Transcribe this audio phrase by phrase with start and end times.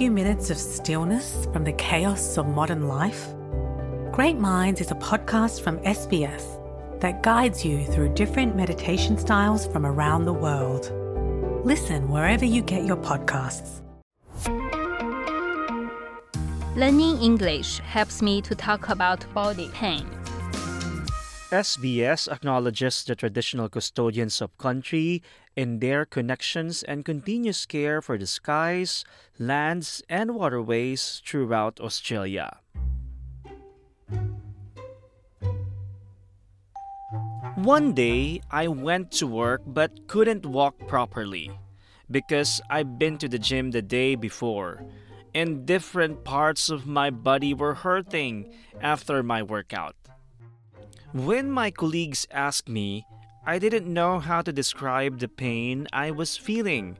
[0.00, 3.34] Few minutes of stillness from the chaos of modern life?
[4.12, 6.42] Great Minds is a podcast from SBS
[7.02, 10.90] that guides you through different meditation styles from around the world.
[11.66, 13.82] Listen wherever you get your podcasts.
[16.74, 20.08] Learning English helps me to talk about body pain.
[21.50, 25.20] SBS acknowledges the traditional custodians of country
[25.56, 29.04] in their connections and continuous care for the skies,
[29.36, 32.58] lands, and waterways throughout Australia.
[37.56, 41.50] One day, I went to work but couldn't walk properly
[42.08, 44.86] because I'd been to the gym the day before
[45.34, 49.99] and different parts of my body were hurting after my workout.
[51.12, 53.04] When my colleagues asked me,
[53.44, 56.98] I didn't know how to describe the pain I was feeling.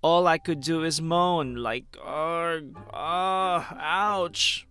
[0.00, 3.66] All I could do is moan, like, ugh, ah,
[4.14, 4.64] ouch.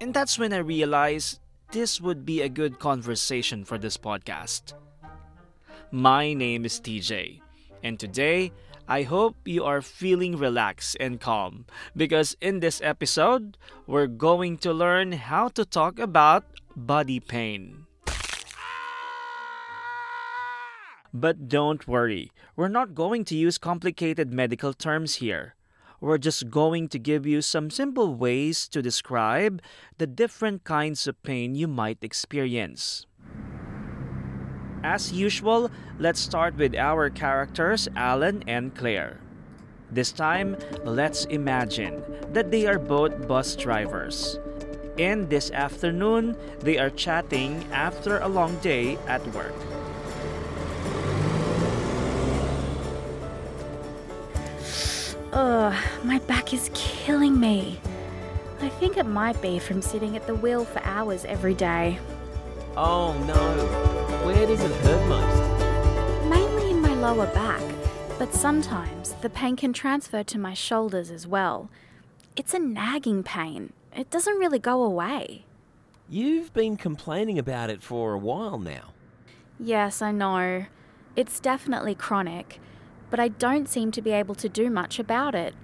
[0.00, 1.38] And that's when I realized
[1.70, 4.74] this would be a good conversation for this podcast.
[5.92, 7.40] My name is TJ,
[7.84, 8.50] and today
[8.88, 14.72] I hope you are feeling relaxed and calm because in this episode, we're going to
[14.72, 16.44] learn how to talk about
[16.86, 17.86] body pain.
[21.12, 25.54] But don't worry, we're not going to use complicated medical terms here.
[26.00, 29.60] We're just going to give you some simple ways to describe
[29.96, 33.06] the different kinds of pain you might experience.
[34.84, 39.18] As usual, let's start with our characters, Alan and Claire.
[39.90, 44.38] This time, let's imagine that they are both bus drivers.
[44.98, 49.54] And this afternoon, they are chatting after a long day at work.
[55.32, 57.80] Ugh, my back is killing me.
[58.60, 62.00] I think it might be from sitting at the wheel for hours every day.
[62.76, 64.26] Oh no.
[64.26, 66.28] Where does it hurt most?
[66.28, 67.62] Mainly in my lower back,
[68.18, 71.70] but sometimes the pain can transfer to my shoulders as well.
[72.34, 73.72] It's a nagging pain.
[73.98, 75.44] It doesn't really go away.
[76.08, 78.94] You've been complaining about it for a while now.
[79.58, 80.66] Yes, I know.
[81.16, 82.60] It's definitely chronic,
[83.10, 85.56] but I don't seem to be able to do much about it.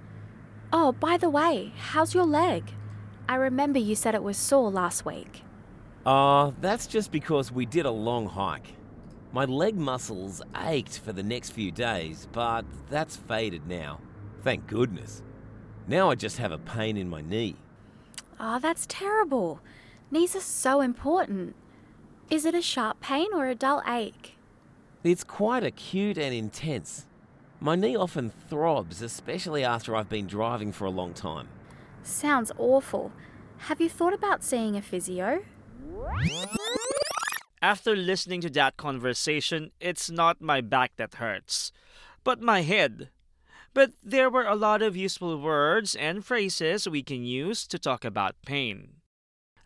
[0.73, 2.73] Oh, by the way, how's your leg?
[3.29, 5.43] I remember you said it was sore last week.
[6.05, 8.75] Ah, that's just because we did a long hike.
[9.31, 14.01] My leg muscles ached for the next few days, but that's faded now.
[14.43, 15.23] Thank goodness.
[15.87, 17.55] Now I just have a pain in my knee.
[18.39, 19.59] Oh, that's terrible.
[20.11, 21.55] Knees are so important.
[22.29, 24.35] Is it a sharp pain or a dull ache?
[25.03, 27.05] It's quite acute and intense.
[27.59, 31.47] My knee often throbs, especially after I've been driving for a long time.
[32.03, 33.11] Sounds awful.
[33.57, 35.43] Have you thought about seeing a physio?
[37.61, 41.71] After listening to that conversation, it's not my back that hurts,
[42.23, 43.09] but my head.
[43.75, 48.05] But there were a lot of useful words and phrases we can use to talk
[48.05, 49.03] about pain.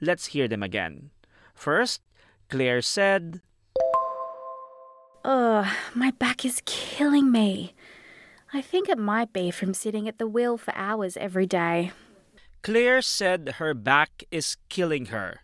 [0.01, 1.11] Let's hear them again.
[1.53, 2.01] First,
[2.49, 3.41] Claire said,
[5.23, 7.75] Ugh, my back is killing me.
[8.51, 11.91] I think it might be from sitting at the wheel for hours every day.
[12.63, 15.41] Claire said her back is killing her.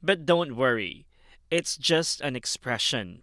[0.00, 1.06] But don't worry,
[1.50, 3.22] it's just an expression.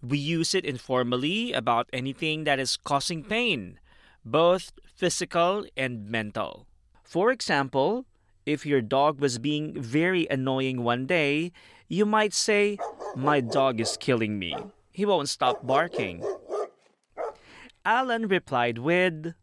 [0.00, 3.78] We use it informally about anything that is causing pain,
[4.26, 6.66] both physical and mental.
[7.04, 8.04] For example,
[8.44, 11.52] if your dog was being very annoying one day,
[11.88, 12.78] you might say,
[13.14, 14.56] My dog is killing me.
[14.90, 16.24] He won't stop barking.
[17.84, 19.34] Alan replied with,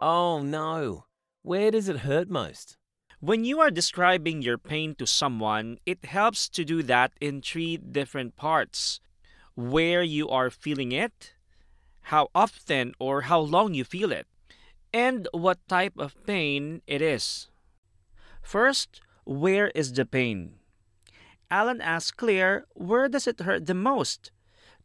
[0.00, 1.04] Oh no.
[1.42, 2.76] Where does it hurt most?
[3.18, 7.76] When you are describing your pain to someone, it helps to do that in three
[7.76, 9.00] different parts
[9.54, 11.32] where you are feeling it,
[12.06, 14.26] how often or how long you feel it,
[14.92, 17.48] and what type of pain it is.
[18.42, 20.54] First, where is the pain?
[21.50, 24.30] Alan asked Claire, Where does it hurt the most?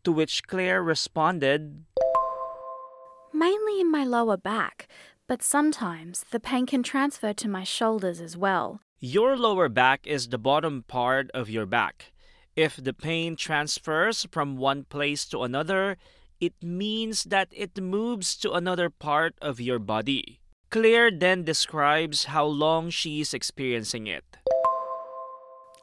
[0.04, 1.86] To which Claire responded,
[3.32, 4.88] Mainly in my lower back,
[5.28, 8.82] but sometimes the pain can transfer to my shoulders as well.
[9.00, 12.14] Your lower back is the bottom part of your back.
[12.56, 15.98] If the pain transfers from one place to another,
[16.42, 20.42] it means that it moves to another part of your body.
[20.72, 24.26] Claire then describes how long she is experiencing it.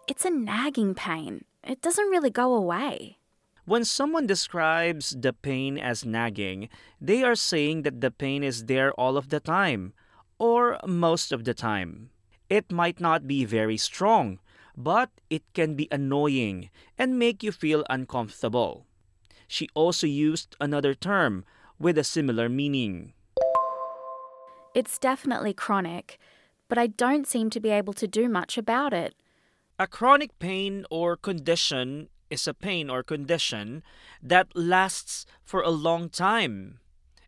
[0.08, 1.44] It's a nagging pain.
[1.62, 3.18] It doesn't really go away.
[3.66, 6.70] When someone describes the pain as nagging,
[7.00, 9.92] they are saying that the pain is there all of the time,
[10.38, 12.10] or most of the time.
[12.48, 14.40] It might not be very strong,
[14.74, 18.87] but it can be annoying and make you feel uncomfortable.
[19.48, 21.44] She also used another term
[21.78, 23.14] with a similar meaning.
[24.74, 26.18] It's definitely chronic,
[26.68, 29.14] but I don't seem to be able to do much about it.
[29.78, 33.82] A chronic pain or condition is a pain or condition
[34.22, 36.80] that lasts for a long time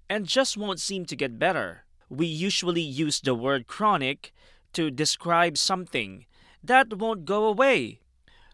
[0.09, 1.85] and just won't seem to get better.
[2.11, 4.35] We usually use the word chronic
[4.75, 6.27] to describe something
[6.63, 8.01] that won't go away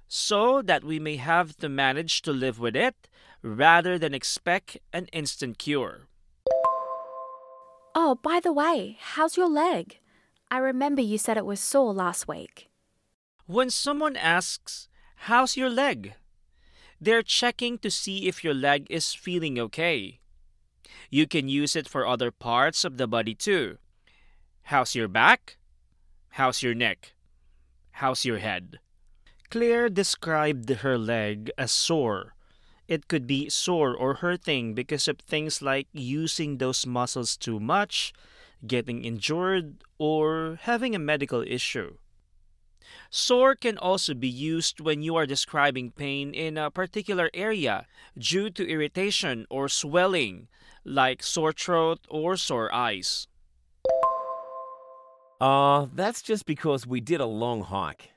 [0.07, 3.09] so that we may have to manage to live with it
[3.43, 6.09] rather than expect an instant cure.
[7.95, 9.99] Oh, by the way, how's your leg?
[10.51, 12.69] I remember you said it was sore last week.
[13.47, 14.89] When someone asks,
[15.31, 16.15] How's your leg?
[17.01, 20.21] they're checking to see if your leg is feeling okay.
[21.11, 23.77] You can use it for other parts of the body too.
[24.65, 25.59] How's your back?
[26.31, 27.13] How's your neck?
[28.01, 28.79] How's your head?
[29.51, 32.36] Claire described her leg as sore.
[32.89, 38.13] It could be sore or hurting because of things like using those muscles too much,
[38.67, 41.99] getting injured, or having a medical issue.
[43.11, 47.87] Sore can also be used when you are describing pain in a particular area
[48.17, 50.49] due to irritation or swelling,
[50.85, 53.27] like sore throat or sore eyes.
[55.41, 58.11] Uh, that's just because we did a long hike.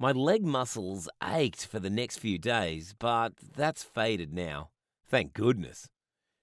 [0.00, 4.70] My leg muscles ached for the next few days, but that's faded now.
[5.08, 5.88] Thank goodness.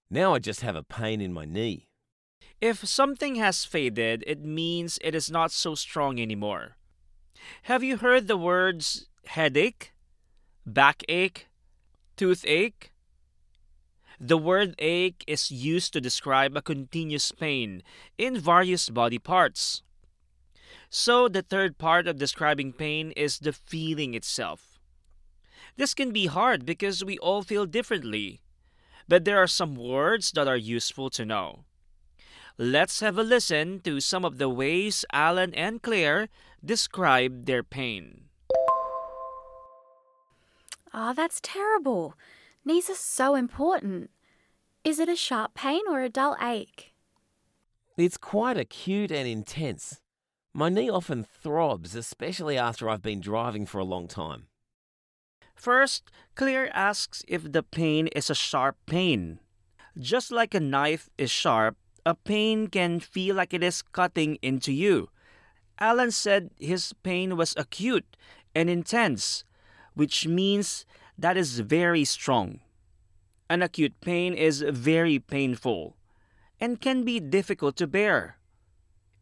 [0.10, 1.88] Now I just have a pain in my knee.
[2.60, 6.76] If something has faded, it means it is not so strong anymore.
[7.64, 9.94] Have you heard the words headache,
[10.66, 11.48] backache,
[12.18, 12.92] toothache?
[14.20, 17.84] The word ache is used to describe a continuous pain
[18.18, 19.82] in various body parts.
[20.90, 24.80] So, the third part of describing pain is the feeling itself.
[25.78, 28.42] This can be hard because we all feel differently,
[29.08, 31.66] but there are some words that are useful to know.
[32.58, 36.30] Let's have a listen to some of the ways Alan and Claire
[36.64, 38.30] describe their pain.
[40.94, 42.16] Ah, oh, that's terrible.
[42.64, 44.10] Knees are so important.
[44.86, 46.94] Is it a sharp pain or a dull ache?
[47.98, 50.00] It's quite acute and intense.
[50.58, 54.48] My knee often throbs, especially after I've been driving for a long time.
[55.54, 59.40] First, Claire asks if the pain is a sharp pain.
[60.00, 61.76] Just like a knife is sharp,
[62.06, 65.10] a pain can feel like it is cutting into you.
[65.78, 68.16] Alan said his pain was acute
[68.56, 69.44] and intense,
[69.94, 70.86] which means
[71.18, 72.62] that is very strong.
[73.50, 75.98] An acute pain is very painful
[76.62, 78.38] and can be difficult to bear.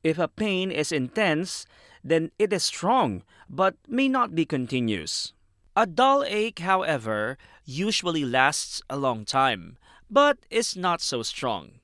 [0.04, 1.66] If a pain is intense,
[2.04, 5.34] then it is strong but may not be continuous.
[5.76, 9.78] A dull ache, however, usually lasts a long time
[10.14, 11.80] but is not so strong.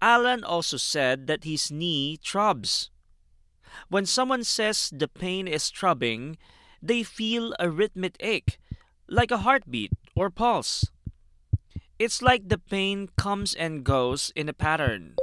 [0.00, 2.90] Alan also said that his knee throbs.
[3.88, 6.38] When someone says the pain is throbbing,
[6.80, 8.58] they feel a rhythmic ache,
[9.08, 10.86] like a heartbeat or pulse.
[11.98, 15.14] It's like the pain comes and goes in a pattern.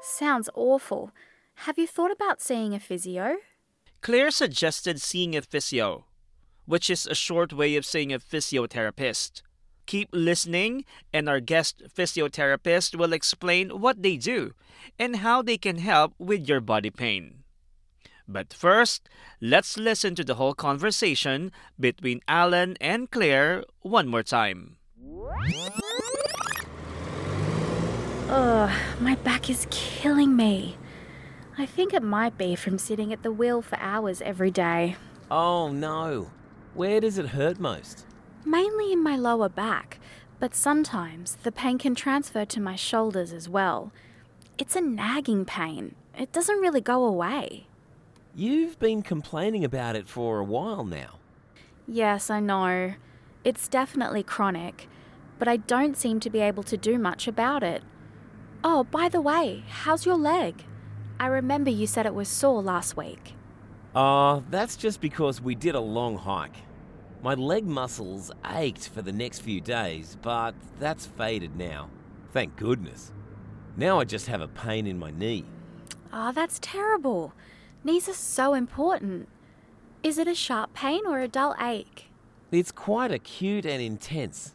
[0.00, 1.10] Sounds awful.
[1.66, 3.36] Have you thought about seeing a physio?
[4.00, 6.04] Claire suggested seeing a physio,
[6.66, 9.42] which is a short way of saying a physiotherapist.
[9.86, 14.52] Keep listening, and our guest physiotherapist will explain what they do
[14.98, 17.42] and how they can help with your body pain.
[18.28, 19.08] But first,
[19.40, 21.50] let's listen to the whole conversation
[21.80, 24.76] between Alan and Claire one more time.
[28.28, 28.70] Ugh,
[29.00, 30.76] my back is killing me.
[31.56, 34.96] I think it might be from sitting at the wheel for hours every day.
[35.30, 36.30] Oh no.
[36.74, 38.04] Where does it hurt most?
[38.48, 39.98] mainly in my lower back,
[40.40, 43.92] but sometimes the pain can transfer to my shoulders as well.
[44.56, 45.94] It's a nagging pain.
[46.16, 47.66] It doesn't really go away.
[48.34, 51.18] You've been complaining about it for a while now.
[51.86, 52.94] Yes, I know.
[53.44, 54.88] It's definitely chronic,
[55.38, 57.82] but I don't seem to be able to do much about it.
[58.64, 60.64] Oh, by the way, how's your leg?
[61.20, 63.34] I remember you said it was sore last week.
[63.94, 66.56] Oh, that's just because we did a long hike.
[67.22, 71.90] My leg muscles ached for the next few days, but that's faded now.
[72.32, 73.12] Thank goodness.
[73.76, 75.44] Now I just have a pain in my knee.
[76.12, 77.32] Oh, that's terrible.
[77.84, 79.28] Knees are so important.
[80.02, 82.06] Is it a sharp pain or a dull ache?
[82.50, 84.54] It's quite acute and intense.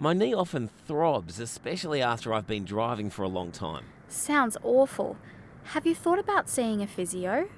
[0.00, 3.82] My knee often throbs, especially after I've been driving for a long time.
[4.06, 5.16] Sounds awful.
[5.74, 7.48] Have you thought about seeing a physio?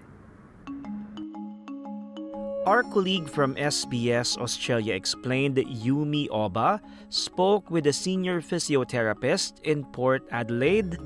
[2.65, 6.81] Our colleague from SBS Australia explained that Yumi Oba
[7.11, 10.97] spoke with a senior physiotherapist in Port Adelaide,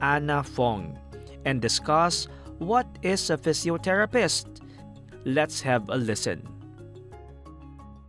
[0.00, 0.96] Anna Fong,
[1.44, 2.28] and discussed
[2.58, 4.60] what is a physiotherapist.
[5.24, 6.46] Let's have a listen.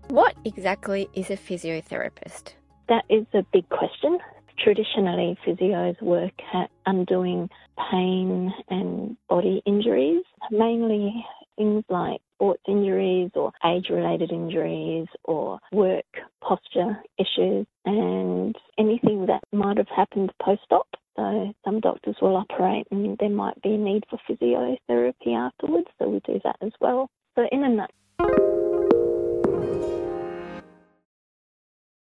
[0.09, 2.56] What exactly is a physiotherapist?
[2.89, 4.17] That is a big question.
[4.63, 7.49] Traditionally, physios work at undoing
[7.91, 11.25] pain and body injuries, mainly
[11.57, 16.05] things like sports injuries or age related injuries or work
[16.41, 20.87] posture issues and anything that might have happened post op.
[21.15, 26.09] So some doctors will operate and there might be a need for physiotherapy afterwards, so
[26.09, 27.09] we do that as well.
[27.35, 28.76] So in a nutshell,